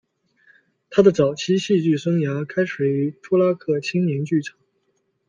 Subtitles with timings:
[0.89, 4.57] 他的早期戏剧生涯开始于托拉克青年剧场。